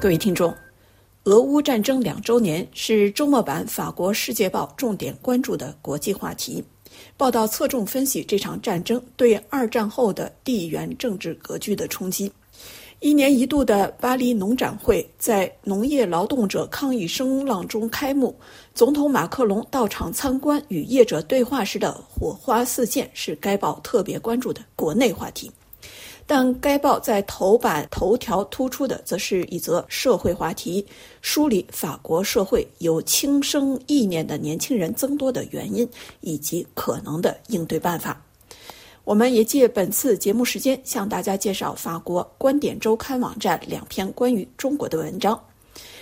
[0.00, 0.54] 各位听众，
[1.24, 6.64] 俄乌战争两周年是周末版法国《世界报》重点关注的国际话题。
[7.18, 12.32] 报道侧重分析这场战争对二战后的地缘政治格局的冲击。
[13.00, 18.34] 一年一度的巴黎农展会在农业劳动者抗议声浪中开幕，
[18.74, 25.50] 总统马克龙到场参观与业者对话时的火花四溅是该报特别关注的国内话题。
[26.32, 30.86] 但该报在头版头条突出的则是一则社会话题，
[31.22, 35.88] 梳理法国社会有轻生意念的年轻人增多的原因
[36.20, 38.22] 以及可能的应对办法。
[39.02, 45.36] 我们也借本次节目时间向大家介绍法国观点周刊网站两篇关于中国的文章。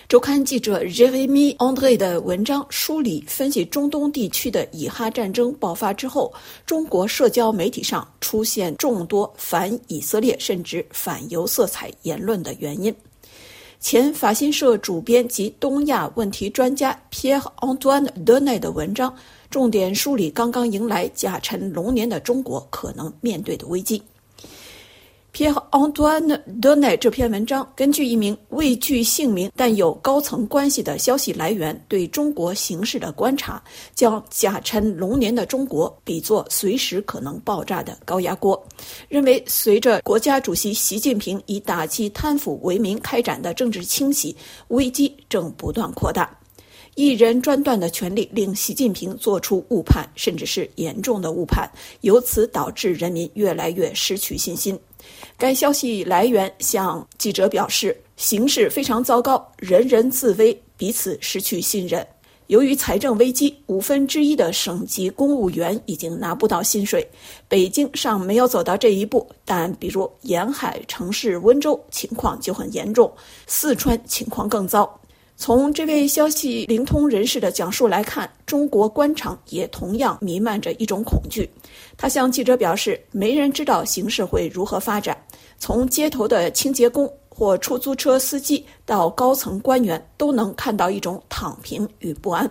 [0.08, 6.32] 周刊记者 Jeremy Andre 的文章梳理分析中东地区的以哈战争爆发之后，
[6.64, 12.94] 中国社交媒体上出现众多反以色列甚至反犹色彩言论的原因。
[13.80, 19.14] 前法新社主编及东亚问题专家 Pierre Antoine Dene 的文章。
[19.50, 24.02] 重点梳理刚刚迎来甲辰龙年的中国可能面对的危机。
[25.38, 33.62] Pierre Antoine Donnet 这篇文章根据一名未具姓名但有高层关系的消息来源对中国形势的观察，
[33.94, 38.60] 将甲辰龙年的中国比作随时可能爆炸的高压锅，
[39.08, 44.34] 认为随着国家主席习近平以打击贪腐为名开展的政治清洗，
[44.70, 46.28] 危机正不断扩大。
[46.96, 54.76] 一人专断的权力令习近平做出误判，甚至是严重的误判，由此导致人民越来越失去信心。
[55.38, 62.04] 该消息来源向记者表示，形势非常糟糕，人人自危，彼此失去信任。
[62.48, 67.08] 由于财政危机，五分之一的省级公务员已经拿不到薪水。
[67.46, 73.12] 北京尚没有走到这一步，但比如沿海城市温州情况就很严重，
[73.46, 74.92] 四川情况更糟。
[75.36, 81.48] 从这位消息灵通人士的讲述来看，中国官场也同样弥漫着一种恐惧。
[81.96, 85.16] 他向记者表示，没人知道形势会如何发展。
[85.58, 92.50] 从街头的清洁工或出租车司机到高层官员，都能看到一种躺平与不安，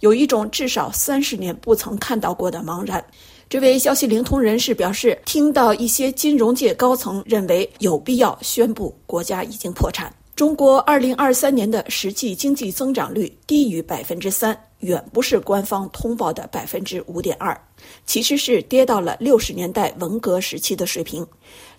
[0.00, 3.04] 有一种至少三十年不曾看到过的茫然。
[3.48, 10.12] 这位消息灵通人士表示，听到一些金融界高层认为有必要宣布国家已经破产。
[10.34, 17.60] 中国二零二三年的实际经济增长率低于百分之三，远不是官方通报的百分之五点二，
[18.06, 21.26] 其实是跌到了六十年代文革时期的水平。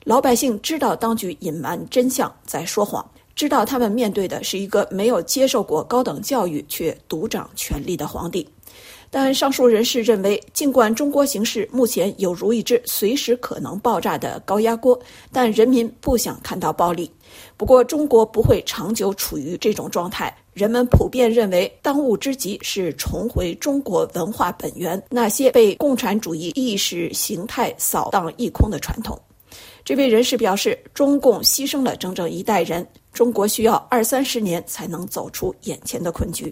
[0.03, 8.47] 老百姓知道当局隐瞒真相，在说谎，知道他们面对的是一个没有接受过高等教育却独掌权力的皇帝。
[9.09, 14.99] 但上述人士认为，尽管中国形势目前有如一只随时可能爆炸的高压锅，
[15.31, 17.09] 但人民不想看到暴力。
[17.55, 20.35] 不过，中国不会长久处于这种状态。
[20.57, 29.21] 人们普遍认为，当务之急是重回中国文化本源，那些被共产主义意识形态扫荡一空的传统。
[29.85, 36.51] 这位人士表示，中共牺牲了整整一代人，中国需要二三十年才能走出眼前的困局。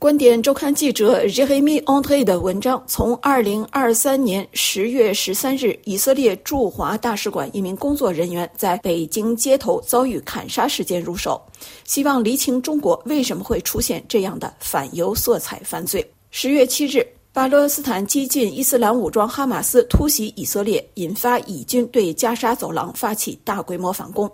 [0.00, 11.38] 观点周刊记者 Jeremy Andre 的文章从二零二三年十月十三日以色列驻华大使馆一名工作人员在北京街头遭遇砍杀事件入手，
[11.84, 16.02] 希望厘清中国为什么会出现这样的反犹色彩犯罪。
[16.30, 24.28] 十月七日，巴勒斯坦激进伊斯兰武装哈马斯突袭以色列，引发以军对加沙走廊发起大规模反攻。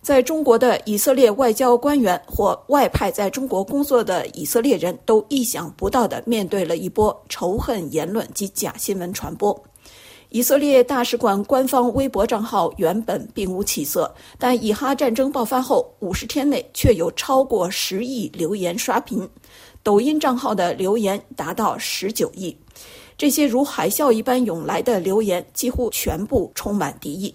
[0.00, 9.62] 在中国的以色列外交官员或外派在中国工作的以色列人都意想不到地面对了一波仇恨言论及假新闻传播。
[10.30, 19.28] 以色列大使馆官方微博账号原本并无起色，但以哈战争爆发后五十天内却有超过十亿留言刷屏。
[19.82, 22.56] 抖音账号的留言达到十九亿，
[23.16, 27.34] 这些如海啸一般涌来的留言几乎全部充满敌意。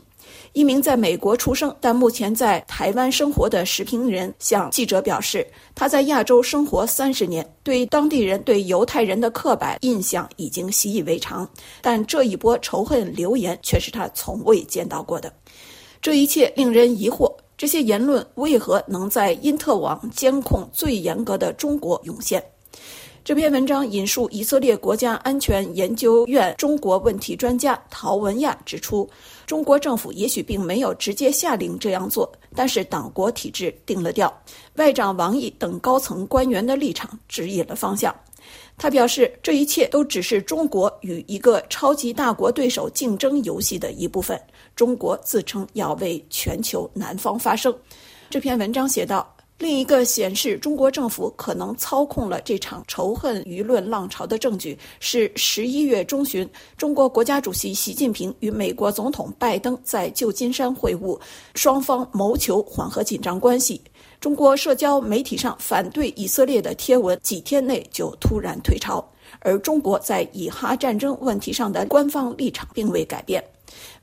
[0.54, 11.48] 一名在美国出生但目前在台湾生活的时评人向记者表示，他在亚洲生活三十年，对当地人对犹太人的刻板印象已经习以为常，
[11.82, 15.32] 但这一波仇恨留言却是他从未见到过的。
[16.02, 22.44] 这一切令人疑惑：这些言论为何能在因特网监控最严格的中国涌现？
[23.24, 29.10] 这篇文章引述以色列国家安全研究院中国问题专家陶文亚指出，
[29.48, 34.32] 中国政府也许并没有直接下令这样做，但是党国体制定了调，
[34.76, 38.14] 外长王毅等高层官员的立场指引了方向。
[38.78, 44.40] 他表示，这一切都只是中国与一个超级大国对手竞争游戏的一部分。
[44.76, 47.76] 中国自称要为全球南方发声。
[48.30, 49.35] 这篇文章写道。
[49.58, 61.18] 另一个显示中国政府可能操控了这场仇恨舆论浪潮的证据是十一月中旬，中国国家主席习近平与美国总统拜登在旧金山会晤，
[61.54, 63.82] 双方谋求缓和紧张关系。
[64.20, 69.08] 中国社交媒体上反对以色列的贴文几天内就突然退潮，
[69.40, 73.42] 而中国在以哈战争问题上的官方立场并未改变。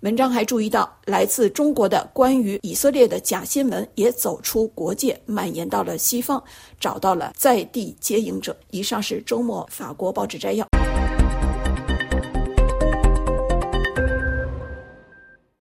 [0.01, 6.43] 文章还注意到，来自中国的关于以色列的假新闻也走出国界，蔓延到了西方，
[6.81, 8.57] 找到了在地接应者。
[8.71, 10.72] 以上是周末法国报纸摘要。